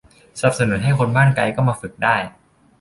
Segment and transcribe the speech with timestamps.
[0.39, 2.15] สนับสนุนให้คนบ้านไกลก็มาฝึกได้